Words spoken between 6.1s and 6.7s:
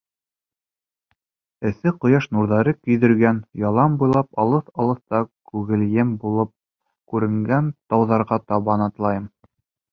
булып